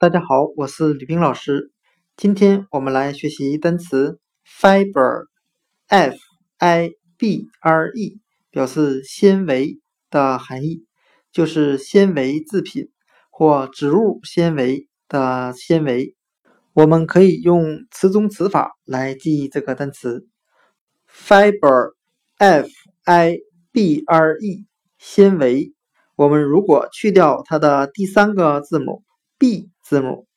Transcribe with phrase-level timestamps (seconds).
[0.00, 1.72] 大家好，我是李冰老师。
[2.16, 6.16] 今天我们来学习单词 fiber，f
[6.56, 8.18] i b r e，
[8.50, 9.78] 表示纤维
[10.08, 10.86] 的含义，
[11.30, 12.88] 就是纤维制品
[13.28, 16.16] 或植物纤维的纤维。
[16.72, 20.26] 我们可以用词中词法来记忆这个单词
[21.14, 22.70] fiber，f
[23.04, 23.36] i
[23.70, 25.74] b r e，纤维。
[26.16, 29.02] 我们如果去掉它的第三个字母
[29.36, 29.68] b。
[29.90, 30.28] 字母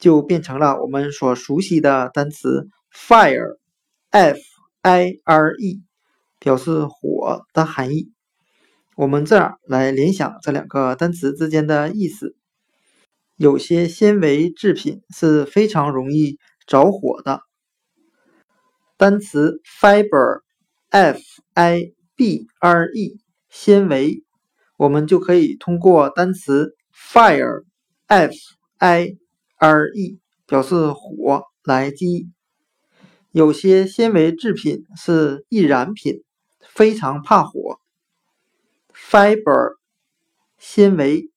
[0.00, 4.40] 就变成了我们所熟悉的单词 fire，f
[4.82, 5.80] i r e，
[6.40, 8.10] 表示火的含义。
[8.96, 12.34] 我们这样来联想这两个单词之间的意思：
[13.36, 17.42] 有些纤维制品是非常容易着火的。
[18.96, 21.20] 单词 fiber，f
[21.54, 24.24] i b r e，纤维，
[24.76, 28.34] 我们就可以通过单词 fire，f。
[28.78, 29.16] I
[29.58, 32.28] r e 表示火来记忆。
[33.32, 36.22] 有些纤维制品是易燃品，
[36.60, 37.78] 非常怕火。
[38.94, 39.76] fiber
[40.58, 41.30] 纤维。